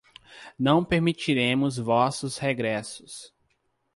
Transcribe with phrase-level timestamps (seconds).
[0.57, 3.31] Não permitiremos vossos regressos